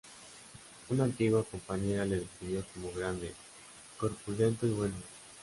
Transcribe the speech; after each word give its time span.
Una 0.89 1.03
antigua 1.03 1.43
compañera 1.43 2.05
le 2.05 2.21
describió 2.21 2.65
como 2.73 2.91
"grande, 2.91 3.35
corpulento 3.99 4.65
y 4.65 4.71
bueno". 4.71 4.95